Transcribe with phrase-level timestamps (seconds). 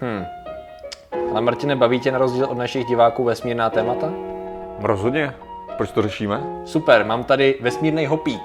[0.00, 0.24] Hmm.
[1.30, 4.12] Ale Martine, baví tě na rozdíl od našich diváků vesmírná témata?
[4.82, 5.34] Rozhodně.
[5.76, 6.40] Proč to řešíme?
[6.64, 8.42] Super, mám tady vesmírný hopík.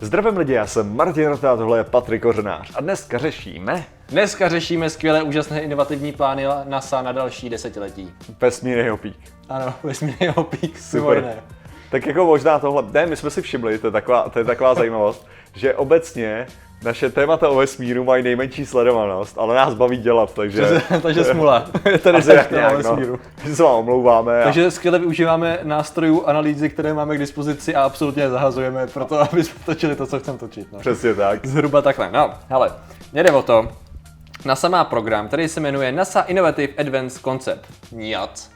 [0.00, 2.72] Zdravím lidi, já jsem Martin Rota a tohle je Patrik Kořenář.
[2.74, 8.12] A dneska řešíme Dneska řešíme skvělé, úžasné, inovativní plány NASA na další desetiletí.
[8.40, 9.16] vesmírný hopík.
[9.48, 11.16] Ano, vesmírný hopík, Super.
[11.18, 11.42] super.
[11.90, 14.74] Tak jako možná tohle, ne, my jsme si všimli, to je taková, to je taková
[14.74, 16.46] zajímavost, že obecně
[16.84, 20.82] naše témata o vesmíru mají nejmenší sledovanost, ale nás baví dělat, takže...
[21.02, 21.66] Takže smula.
[21.90, 22.76] Je tady tak nějak, no.
[22.76, 23.20] vesmíru.
[23.34, 24.40] Takže se vám omlouváme.
[24.40, 24.44] A...
[24.44, 29.20] Takže skvěle využíváme nástrojů analýzy, které máme k dispozici a absolutně je zahazujeme pro to,
[29.32, 30.72] aby jsme točili to, co chceme točit.
[30.72, 30.78] No.
[30.78, 31.46] Přesně tak.
[31.46, 32.10] Zhruba takhle.
[32.12, 32.72] No, hele,
[33.12, 33.68] jde o to.
[34.44, 37.66] NASA má program, který se jmenuje NASA Innovative Advanced Concept.
[37.92, 38.53] NIAC.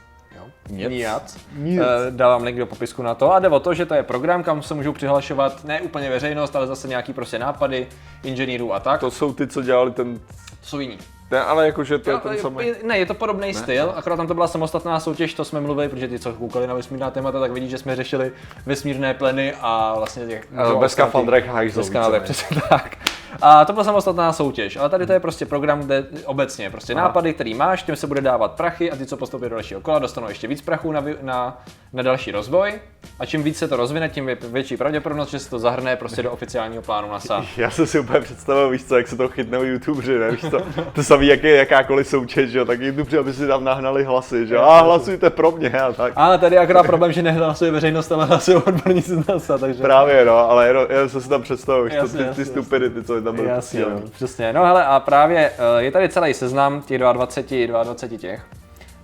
[0.69, 0.89] NIAC.
[0.91, 1.37] NIAC.
[1.81, 3.33] Eh, dávám link do popisku na to.
[3.33, 6.55] A jde o to, že to je program, kam se můžou přihlašovat ne úplně veřejnost,
[6.55, 7.87] ale zase nějaký prostě nápady
[8.23, 8.99] inženýrů a tak.
[8.99, 10.19] To To jsou ty, co dělali ten...
[10.61, 10.97] jsou jiní.
[11.31, 12.67] Ne, ale jakože to je Jo, ten samý...
[12.67, 15.89] je- Ne, je to podobný styl, akorát tam to byla samostatná soutěž, to jsme mluvili,
[15.89, 18.31] protože ty, co koukali na vesmírná témata, tak vidí, že jsme řešili
[18.65, 20.47] vesmírné pleny a vlastně těch...
[20.75, 21.83] Eh, Ve skafandrech hajzlů.
[21.83, 22.97] Bez přesně tak.
[23.41, 27.03] A to byla samostatná soutěž, ale tady to je prostě program, kde obecně prostě Aha.
[27.03, 29.99] nápady, který máš, tím se bude dávat prachy a ty, co postoupí do dalšího kola,
[29.99, 31.63] dostanou ještě víc prachů na, na,
[31.93, 32.79] na další rozvoj.
[33.19, 36.23] A čím víc se to rozvine, tím je větší pravděpodobnost, že se to zahrne prostě
[36.23, 37.45] do oficiálního plánu NASA.
[37.57, 40.31] Já jsem si úplně představil, víš co, jak se to chytnou youtubeři, ne?
[40.31, 40.61] Víš to,
[40.93, 44.47] to samý, jak je jakákoliv soutěž, že jo, tak youtubeři, aby si tam nahnali hlasy,
[44.47, 46.13] že jo, a hlasujte pro mě a tak.
[46.15, 49.83] Ale tady je akorát problém, že nehlasuje veřejnost, ale hlasují odborníci z NASA, takže...
[49.83, 52.45] Právě, no, ale jenom, jenom jsem si tam představil, víš, to, Jasně, ty, ty jasně,
[52.45, 54.53] stupidity, co je tam byly Jasně, no, přesně.
[54.53, 58.45] No hele, a právě eh, je tady celý seznam těch 22, 22 těch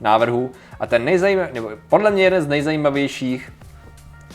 [0.01, 3.51] návrhů a ten nejzajímavější, nebo podle mě jeden z nejzajímavějších,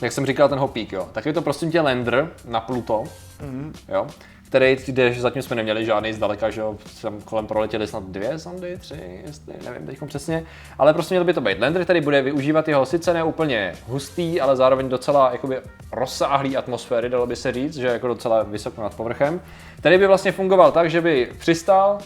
[0.03, 3.05] jak jsem říkal, ten hopík, jo, tak je to prosím tě lander na Pluto,
[3.41, 3.73] Mhm.
[3.89, 4.06] jo,
[4.47, 8.77] který, kde zatím jsme neměli žádný zdaleka, že jo, tam kolem proletěli snad dvě sondy,
[8.78, 10.45] tři, jestli, nevím teď přesně,
[10.78, 14.41] ale prostě měl by to být lander, který bude využívat jeho sice ne úplně hustý,
[14.41, 15.61] ale zároveň docela jakoby
[15.93, 19.41] rozsáhlý atmosféry, dalo by se říct, že jako docela vysoko nad povrchem,
[19.78, 21.99] který by vlastně fungoval tak, že by přistál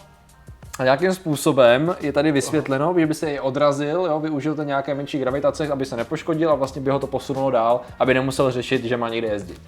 [0.79, 4.95] a nějakým způsobem je tady vysvětleno, že by se i odrazil, jo, využil to nějaké
[4.95, 8.85] menší gravitace, aby se nepoškodil a vlastně by ho to posunulo dál, aby nemusel řešit,
[8.85, 9.61] že má někde jezdit.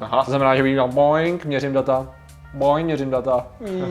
[0.00, 0.24] Aha.
[0.24, 2.14] To znamená, že by dělal boing, měřím data,
[2.54, 3.46] boing, měřím data,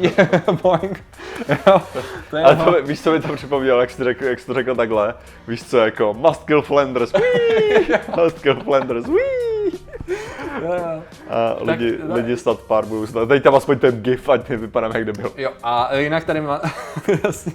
[0.63, 1.03] boing.
[1.49, 1.81] Jo,
[2.29, 4.53] to je Ale to, víš, co mi to připomnělo, jak jsi, řekl, jak jsi to
[4.53, 5.13] řekl takhle?
[5.47, 7.13] Víš co, jako must kill Flanders,
[8.23, 9.48] must kill Flanders, wii!
[10.61, 11.03] Jo, jo.
[11.29, 13.25] A lidi, tak- lidi snad pár budou snad.
[13.29, 15.31] Teď tam aspoň ten gif, ať vypadám jak debil.
[15.37, 16.61] Jo, a jinak tady má,
[17.23, 17.51] jasně.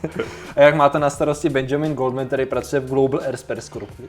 [0.57, 3.21] a jak máte na starosti Benjamin Goldman, který pracuje v Global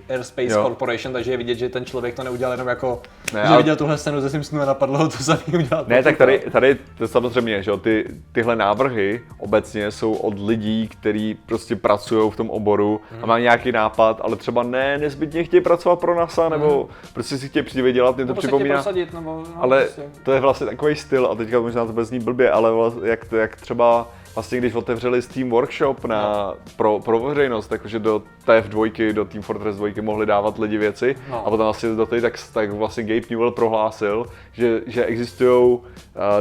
[0.10, 0.64] Airspace, Jo.
[0.64, 3.02] Corporation, takže je vidět, že ten člověk to neudělal jenom jako,
[3.34, 5.88] Ne, že ale- viděl tuhle scénu ze Simpsonu a napadlo ho to samý udělat.
[5.88, 10.88] Ne, tak tady, tady to samozřejmě, že jo, ty, tyhle návrhy obecně jsou od lidí,
[10.88, 15.62] kteří prostě pracují v tom oboru a mají nějaký nápad, ale třeba ne nezbytně chtějí
[15.62, 18.76] pracovat pro NASA, nebo prostě si chtějí přivydělat, mě to připomíná.
[18.76, 20.04] prosadit, nebo, no, Ale prostě.
[20.24, 23.26] to je vlastně takový styl, a teďka možná to bude znít blbě, ale vlast, jak,
[23.26, 29.14] to- jak třeba vlastně když otevřeli Steam Workshop na, pro, pro veřejnost, takže do TF2,
[29.14, 31.48] do Team Fortress 2 mohli dávat lidi věci No.
[31.48, 35.82] a potom vlastně do té, tak, tak vlastně Gabe Newell prohlásil, že, že existují uh,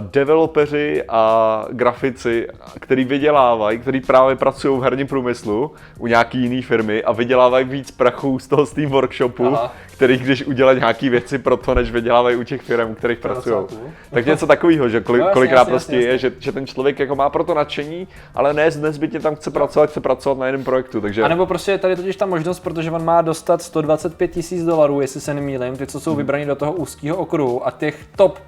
[0.00, 2.47] developeři a grafici,
[2.81, 7.91] který vydělávají, který právě pracují v herním průmyslu u nějaký jiný firmy a vydělávají víc
[7.91, 9.75] prachu z toho Steam Workshopu, Aha.
[9.93, 13.66] který když udělají nějaký věci pro to, než vydělávají u těch firm, u kterých pracují.
[14.11, 16.99] Tak něco takového, že No, jasně, kolikrát jasně, prostě jasně, je, že, že ten člověk
[16.99, 20.65] jako má pro to nadšení, ale ne nezbytně tam chce pracovat, chce pracovat na jiném
[20.65, 24.28] projektu, takže A nebo prostě je tady totiž ta možnost, protože on má dostat 125
[24.28, 28.06] tisíc dolarů, jestli se nemýlím, ty, co jsou vybraní do toho úzkého okruhu a těch
[28.17, 28.39] top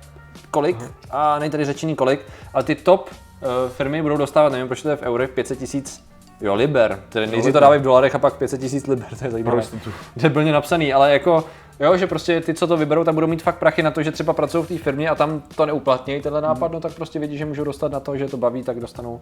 [0.50, 0.76] kolik,
[1.10, 2.20] a není tady řečený kolik,
[2.54, 6.06] ale ty top uh, firmy budou dostávat, nevím, proč to je v eurech, 500 tisíc
[6.40, 7.00] Jo, liber.
[7.08, 9.50] Tedy nejdřív to dávají v dolarech a pak 500 tisíc liber, to je zajímavé.
[9.50, 9.90] Pro jistotu.
[10.16, 11.44] Debilně napsaný, ale jako,
[11.80, 14.12] jo, že prostě ty, co to vyberou, tak budou mít fakt prachy na to, že
[14.12, 17.38] třeba pracují v té firmě a tam to neuplatnějí, tenhle nápad, no tak prostě vědí,
[17.38, 19.20] že můžou dostat na to, že to baví, tak dostanou,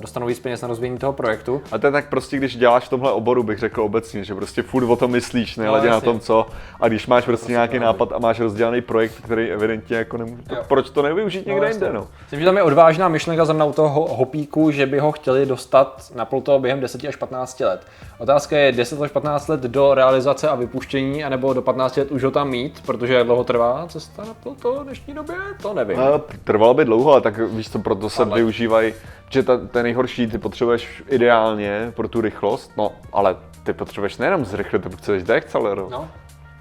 [0.00, 1.62] dostanou víc peněz na rozvíjení toho projektu.
[1.72, 4.62] A to je tak prostě, když děláš v tomhle oboru, bych řekl obecně, že prostě
[4.62, 6.04] furt o tom myslíš, nehledě na jasně.
[6.04, 6.46] tom co.
[6.80, 7.86] A když máš prostě nějaký pravda.
[7.86, 11.84] nápad a máš rozdělaný projekt, který evidentně jako nemůže, tak proč to nevyužít někde jasně.
[11.86, 12.08] jinde, no?
[12.20, 15.12] Myslím, že tam je odvážná myšlenka za mnou u toho ho- hopíku, že by ho
[15.12, 17.80] chtěli dostat na Pluto během 10 až 15 let.
[18.18, 22.24] Otázka je 10 až 15 let do realizace a vypuštění, anebo do 15 let už
[22.24, 26.00] ho tam mít, protože jak dlouho trvá cesta na Pluto v dnešní době, to nevím.
[26.00, 28.94] A trvalo by dlouho, ale tak víš co, proto se využívají,
[29.30, 34.44] že ta, ten nejhorší ty potřebuješ ideálně pro tu rychlost, no ale ty potřebuješ nejenom
[34.44, 35.90] zrychlit, ty potřebuješ deakcelerovat.
[35.92, 36.08] No.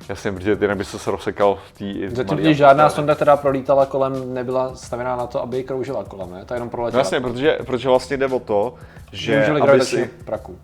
[0.09, 4.33] Jasně, protože jinak by se rozsekal v té Zatím když žádná sonda, která prolítala kolem,
[4.33, 6.45] nebyla stavěná na to, aby kroužila kolem, ne?
[6.45, 6.99] Ta jenom No proletěla.
[6.99, 8.75] jasně, protože, protože vlastně jde o to,
[9.11, 10.59] že Využili aby gravitační si, praku,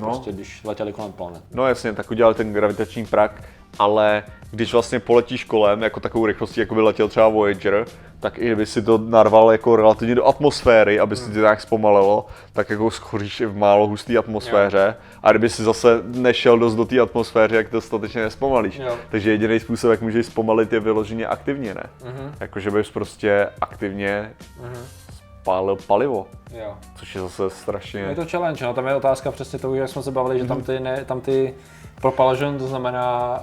[0.00, 1.42] no, prostě když letěli kolem planet.
[1.52, 3.42] no jasně, tak udělali ten gravitační prak,
[3.78, 7.84] ale když vlastně poletíš kolem, jako takovou rychlostí, jako by letěl třeba Voyager,
[8.20, 12.26] tak i kdyby si to narval jako relativně do atmosféry, aby si to nějak zpomalilo,
[12.52, 14.96] tak jako schoříš i v málo husté atmosféře.
[15.22, 18.78] A kdyby si zase nešel dost do té atmosféry, jak to dostatečně nespomalíš.
[18.78, 18.96] Jo.
[19.10, 21.84] Takže jediný způsob, jak můžeš zpomalit, je vyloženě aktivně, ne?
[22.04, 22.34] Mhm.
[22.40, 24.32] Jakože bys prostě aktivně
[25.48, 26.74] spálil palivo, Jo.
[26.96, 28.00] což je zase strašně...
[28.00, 30.48] Je to challenge, no, tam je otázka přesně toho, jak jsme se bavili, že Mhm.
[30.48, 31.54] tam ty, ne, tam ty
[32.00, 33.38] propulsion, to znamená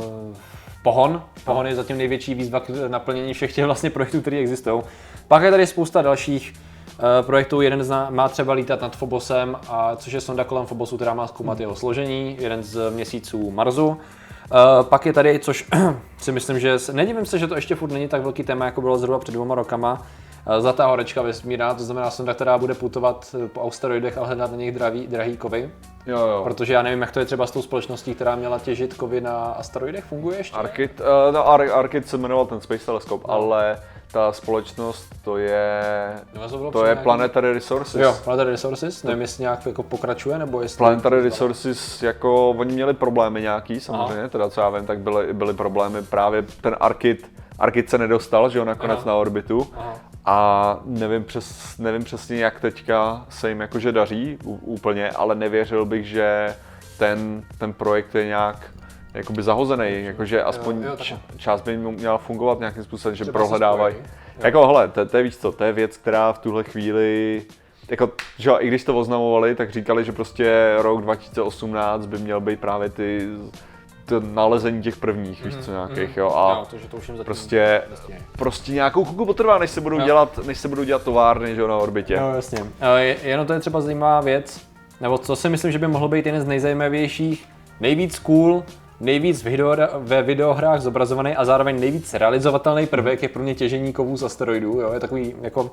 [0.00, 0.36] uh,
[0.82, 1.22] pohon.
[1.44, 4.82] Pohon je zatím největší výzva k naplnění všech těch vlastně projektů, které existují.
[5.28, 9.96] Pak je tady spousta dalších uh, projektů, jeden zna, má třeba lítat nad Phobosem, a,
[9.96, 13.86] což je sonda kolem Phobosu, která má zkoumat jeho složení, jeden z měsíců Marsu.
[13.88, 13.96] Uh,
[14.82, 15.68] pak je tady, což
[16.18, 18.98] si myslím, že nedivím se, že to ještě furt není tak velký téma, jako bylo
[18.98, 20.02] zhruba před dvěma rokama.
[20.46, 24.50] Uh, Zlatá horečka vesmírná, to znamená sonda, která bude putovat eh, po asteroidech a hledat
[24.50, 25.70] na nich drahý, drahý kovy.
[26.06, 26.40] Jo, jo.
[26.44, 29.36] Protože já nevím, jak to je třeba s tou společností, která měla těžit kovy na
[29.44, 30.56] asteroidech, funguje ještě?
[30.56, 33.34] Arkit, uh, no, Ar- Arkit se jmenoval ten Space Telescope, No.
[33.34, 33.78] ale
[34.12, 35.82] ta společnost to je,
[36.34, 38.00] No, to to je nějaký- Planetary Resources.
[38.02, 40.78] Jo, Planetary Resources, nevím, jestli nějak jako pokračuje, nebo jestli...
[40.78, 45.54] Planetary Resources, jako oni měli problémy nějaký samozřejmě, teda co já vím, tak byly, byly
[45.54, 49.06] problémy právě ten Arkit, Arkit se nedostal, že jo, nakonec Aha.
[49.06, 49.66] na orbitu.
[49.76, 49.94] Aha.
[50.24, 56.06] A nevím, přes, nevím přesně, jak teďka se jim jakože daří úplně, ale nevěřil bych,
[56.06, 56.56] že
[56.98, 58.70] ten, ten projekt je nějak
[59.14, 63.96] jakoby zahozený, jakože aspoň jo, jo, část by měla fungovat nějakým způsobem, že se prohledávají.
[64.38, 67.42] Jako hele, to, to je víc co, to je věc, která v tuhle chvíli
[67.88, 72.60] jako, že i když to oznamovali, tak říkali, že prostě rok 2018 by měl být
[72.60, 73.28] právě ty
[74.04, 77.16] to nalezení těch prvních, víš co, nějakých, jo, a jo, to, že to už jim
[77.16, 77.82] zatím prostě,
[78.38, 80.04] prostě nějakou chvilku potrvá, než se budou Jo.
[80.04, 82.14] dělat, než se budou dělat továrny, že jo, na orbitě.
[82.14, 82.58] Jo, jasně.
[82.96, 84.60] Je- Jenom to je třeba zajímavá věc,
[85.00, 87.48] nebo co si myslím, že by mohl být jeden z nejzajímavějších,
[87.80, 88.64] nejvíc cool,
[89.02, 89.44] nejvíc
[89.98, 94.80] ve videohrách zobrazovaný a zároveň nejvíc realizovatelný prvek je pro mě těžení kovů z asteroidů.
[94.80, 94.92] Jo?
[94.92, 95.70] Je takový jako uh,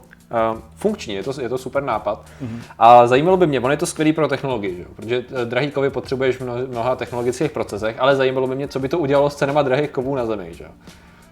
[0.75, 2.25] funkční, je to, je to super nápad.
[2.43, 2.59] Mm-hmm.
[2.79, 4.81] A zajímalo by mě, on je to skvělý pro technologii, že?
[4.81, 4.87] jo?
[4.95, 8.89] protože eh, drahý kovy potřebuješ v mnoha, technologických procesech, ale zajímalo by mě, co by
[8.89, 10.49] to udělalo s cenama drahých kovů na Zemi.
[10.51, 10.65] Že?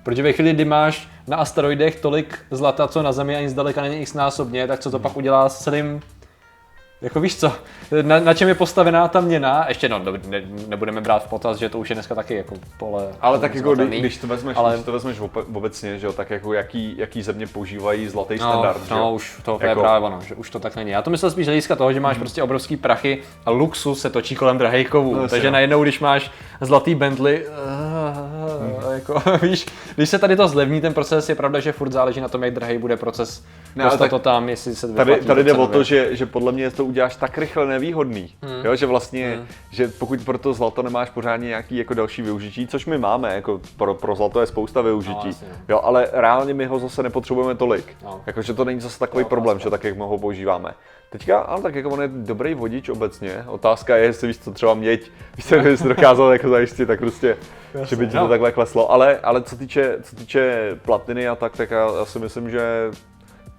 [0.03, 4.01] Protože ve chvíli, kdy máš na asteroidech tolik zlata, co na Zemi ani zdaleka není
[4.01, 6.01] x násobně, tak co to pak udělá s celým
[7.01, 7.51] jako víš co,
[8.01, 11.69] na, na čem je postavená ta měna, ještě no, ne, nebudeme brát v potaz, že
[11.69, 13.07] to už je dneska taky jako pole.
[13.21, 13.99] Ale tak jako, zvlatelný.
[13.99, 15.19] když to vezmeš, ale- když to vezmeš
[15.53, 19.11] obecně, že jo, tak jako jaký, jaký země používají zlatý No, standard, že no, jo?
[19.11, 20.91] už to Jako- je právě ono, že už to tak není.
[20.91, 24.35] Já to myslel spíš hlediska toho, že máš prostě obrovský prachy a luxus se točí
[24.35, 25.15] kolem drahých kovů.
[25.15, 25.53] No, Takže no.
[25.53, 29.65] najednou, když máš zlatý Bentley, uh, jako, víš,
[29.95, 32.53] když se tady to zlevní ten proces, je pravda, že furt záleží na tom, jak
[32.53, 33.43] drahý bude proces.
[33.75, 36.71] Ne, tak to tam, jestli se Tady, tady jde o to, že, že podle mě
[36.71, 38.65] to uděláš tak rychle nevýhodný, Hmm.
[38.65, 39.39] jo, že vlastně,
[39.71, 43.61] že pokud pro to zlato nemáš pořádně nějaký jako další využití, což my máme, jako
[43.77, 47.55] pro, pro zlato je spousta využití, No, jasně, jo, ale reálně my ho zase nepotřebujeme
[47.55, 48.21] tolik, No.
[48.25, 49.67] jakože to není zase takový No, problém, otázka.
[49.67, 50.71] že tak, jak my ho používáme.
[51.09, 54.73] Teďka, ale tak jako on je dobrý vodič obecně, otázka je, jestli víš co, třeba
[54.73, 57.37] měď, víš co, kdyby jsi dokázal jako zajistit, tak prostě,
[57.85, 61.57] že by ti to takhle kleslo, ale, ale co týče, co týče platiny a tak,
[61.57, 62.91] tak já, já si myslím, že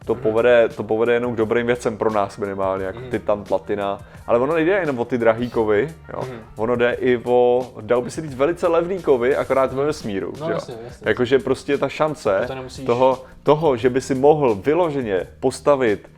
[0.06, 3.98] to povede, to povede jenom k dobrým věcem pro nás minimálně, jako titan, platina.
[4.26, 6.22] Ale ono nejde jenom o ty drahý kovy, jo.
[6.56, 10.32] ono jde i o, dal by se říct, velice levný kovy, akorát ve vesmíru.
[10.40, 11.08] No, jasně, jasně.
[11.08, 16.10] Jakože prostě ta šance To nemusíš- toho, toho, že by si mohl vyloženě postavit,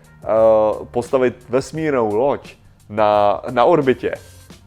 [0.81, 2.55] uh, postavit vesmírnou loď
[2.89, 4.15] na, na orbitě,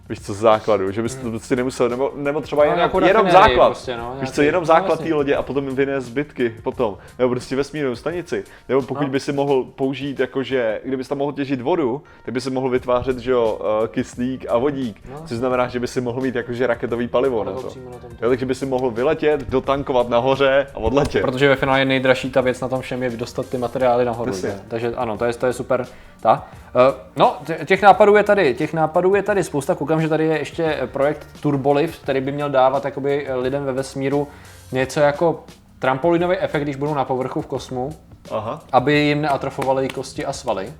[0.10, 3.00] Víš co, z základu, že bys to prostě nemusel, nebo, nebo třeba No, jenom, nějakou
[3.05, 3.65] jenom základ.
[3.65, 6.98] prostě, no, Víš co, jenom no, základ té lodě a potom vynést zbytky potom.
[7.19, 8.43] Nebo prostě vesmírnou stanici.
[8.69, 9.10] Nebo pokud No.
[9.10, 13.17] by si mohl použít, jakože, kdybys tam mohl těžit vodu, tak by si mohl vytvářet,
[13.17, 15.01] že jo, eh, kyslík a vodík.
[15.12, 15.22] No.
[15.25, 17.79] Což znamená, že by si mohl mít jakože raketový palivo na Palivo to.
[17.91, 18.12] na tom.
[18.22, 21.22] Jo, takže by si mohl vyletět, dotankovat nahoře a odletět.
[21.22, 24.31] Protože ve finále nejdražší ta věc na tom všem je dostat ty materiály nahoru.
[24.67, 25.86] Takže ano, to je, to je super.
[26.22, 26.48] Ta.
[26.89, 29.75] Uh, no, tě- těch nápadů je tady, těch nápadů je tady spousta.
[29.75, 34.27] Koukám, že tady je ještě projekt Turbolift, který by měl dávat jakoby lidem ve vesmíru
[34.71, 35.43] něco jako
[35.79, 37.89] trampolinový efekt, když budou na povrchu v kosmu,
[38.31, 38.62] Aha.
[38.71, 40.73] aby jim neatrofovaly kosti a svaly.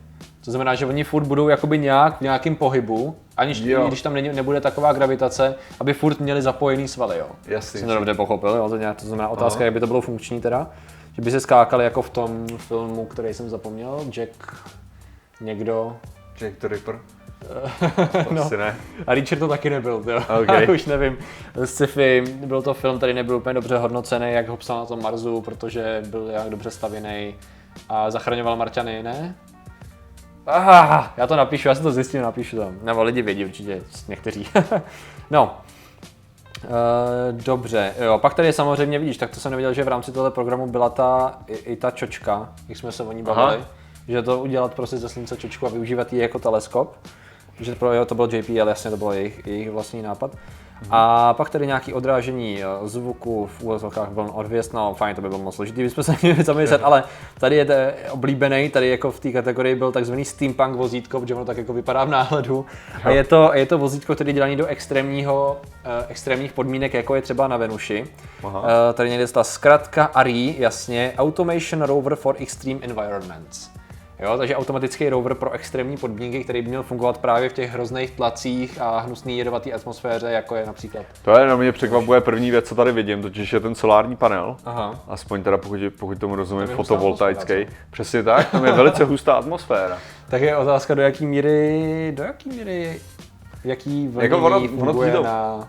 [0.46, 3.88] To znamená, že oni furt budou jakoby nějak v nějakém pohybu, aniž Jo.
[3.88, 7.18] když tam není, nebude taková gravitace, aby furt měli zapojený svaly.
[7.18, 7.26] Jo.
[7.48, 7.80] Jasně.
[7.80, 8.70] Jsem to dobře pochopil, jo?
[8.70, 9.66] To, nějak, to znamená otázka, Aha.
[9.66, 10.68] jak by to bylo funkční teda.
[11.16, 14.30] Že by se skákali jako v tom filmu, který jsem zapomněl, Jack
[15.42, 15.96] někdo,
[16.40, 17.00] Jack the Ripper.
[18.34, 18.76] To asi ne.
[19.08, 20.18] A Reacher to taky nebyl, jo.
[20.42, 20.70] Ok.
[20.74, 21.18] Už nevím.
[21.66, 25.42] Sci-fi, byl to film, který nebyl úplně dobře hodnocený, jak ho psal na tom Marsu,
[25.42, 27.36] protože byl jak dobře stavěný
[27.90, 29.36] a zachraňoval Marťany, ne?
[30.46, 32.72] Aha, já to napíšu, já si to zjistím, napíšu to.
[32.82, 34.48] Nebo lidi vědí určitě, někteří.
[35.32, 35.58] no,
[36.64, 40.32] Uh, dobře, jo, pak tady samozřejmě vidíš, tak to jsem nevěděl, že v rámci tohle
[40.32, 43.66] programu byla ta, i, i ta čočka, jak jsme se o ní bavili, Aha.
[44.08, 46.98] Že to udělat prostě ze slunce čočku a využívat ji jako teleskop,
[47.60, 50.36] že pro, jo, to byl JPL, jasně to byl jejich, jejich vlastní nápad.
[50.90, 55.30] A pak tady nějaký odrážení eh, zvuku v úvozovkách vln odvěst, no fajn, to by
[55.30, 57.04] bylo moc složitý, bychom se měli zamyslet, ale
[57.40, 57.74] tady je to
[58.12, 62.04] oblíbený, tady jako v té kategorii byl takzvaný steampunk vozítko, protože ono tak jako vypadá
[62.04, 62.66] v náhledu.
[63.04, 67.16] A je to, je to vozítko, který je dělaný do extrémního, eh, extrémních podmínek, jako
[67.16, 68.06] je třeba na Venuši.
[68.44, 68.64] Aha.
[68.66, 73.73] Eh, tady někde ta zkratka ARI, jasně, Automation Rover for Extreme Environments.
[74.24, 78.12] Jo, takže automatický rover pro extrémní podmínky, který by měl fungovat právě v těch hrozných
[78.12, 81.06] tlacích a hnusný jedovatý atmosféře, jako je například.
[81.22, 84.56] To je, no mě překvapuje první věc, co tady vidím, totiž je ten solární panel.
[84.66, 85.00] Aha.
[85.08, 87.54] Aspoň teda pokud, pokud tomu rozumím, hustá fotovoltaický.
[87.92, 89.98] Přesně tak, tam je velice hustá atmosféra.
[90.30, 93.00] Tak je otázka, do jaký míry, do jaký míry,
[93.64, 95.68] jaký vlnění Jako ono- ono funguje to- na...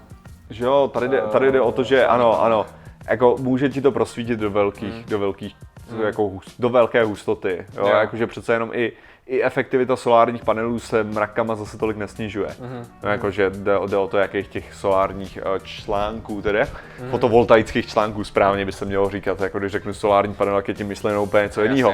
[0.50, 2.66] Že jo, tady jde, tady jde o to, že ano, ano,
[3.11, 5.56] jako může ti to prosvítit do velkých, do velkých,
[6.02, 7.92] jako hus, do velké hustoty, jo, Hmm.
[7.92, 7.98] Jo.
[7.98, 8.92] jakože přece jenom i,
[9.26, 12.48] i efektivita solárních panelů se mrakama zase tolik nesnižuje.
[12.60, 12.86] Mhm.
[13.02, 16.60] No, jakože jde, jde o to, jakých těch solárních eh, článků, tedy
[17.00, 17.10] Mhm.
[17.10, 20.86] fotovoltaických článků správně by se mělo říkat, jako když řeknu solární panel, tak je tím
[20.86, 21.90] myšleno úplně něco jiného.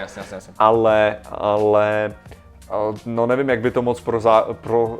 [0.58, 2.14] Ale, ale,
[2.70, 4.98] eh, no nevím, jak by to moc pro, zá, pro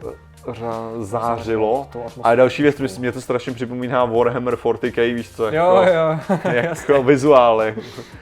[1.01, 1.87] zářilo.
[2.23, 6.39] A další věc, protože mě to strašně připomíná Warhammer 40k, víš co, Jo, jako, jo,
[6.53, 7.75] jako vizuály.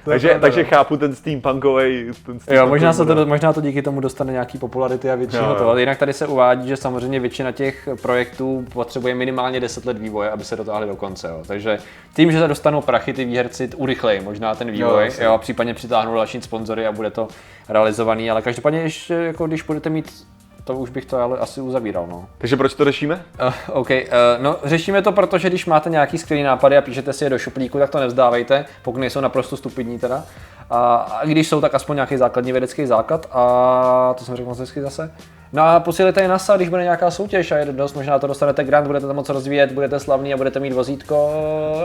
[0.05, 0.69] takže, pravda, takže no.
[0.69, 4.59] chápu ten steampunkový, ten Jo, steampunkový možná, se to, možná to díky tomu dostane nějaký
[4.59, 5.55] popularity a většího Jo, jo.
[5.57, 9.99] to, ale jinak tady se uvádí, že samozřejmě většina těch projektů potřebuje minimálně 10 let
[9.99, 11.29] vývoje, aby se dotáhli do konce.
[11.29, 11.43] Jo.
[11.47, 11.79] Takže
[12.17, 15.25] tím, že se dostanou prachy ty výherci, urychlejí možná ten vývoj, jasně.
[15.25, 17.29] jo, a případně přitáhnou další sponzory a bude to
[17.69, 20.27] realizovaný, ale každopádně ještě, jako když budete mít
[20.69, 22.29] to už bych to ale asi uzavíral, no.
[22.39, 23.25] Takže proč to řešíme?
[23.47, 23.97] Uh, OK, uh,
[24.39, 27.79] no řešíme to, protože když máte nějaký skvělý nápady a píšete si je do šuplíku,
[27.79, 30.25] tak to nevzdávejte, pokud nejsou naprosto stupidní teda.
[30.71, 34.59] A, a když jsou, tak aspoň nějaký základní vědecký základ a to jsem řekl moc
[34.59, 35.13] hezky zase.
[35.53, 38.65] No a posílejte je NASA, když bude nějaká soutěž a je dost, možná to dostanete
[38.65, 41.31] grant, budete tam moc rozvíjet, budete slavný a budete mít vozítko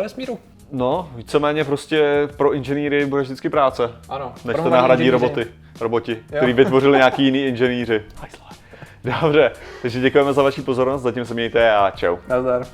[0.03, 0.39] vesmíru.
[0.71, 3.91] No, víceméně prostě pro inženýry bude vždycky práce.
[4.09, 4.33] Ano.
[4.45, 5.11] Než to nahradí inženýři.
[5.11, 5.47] roboty,
[5.81, 8.01] roboti, který vytvořili nějaký jiný inženýři.
[9.03, 12.17] Dobře, takže děkujeme za vaši pozornost, zatím se mějte a čau.
[12.27, 12.65] Nazdar.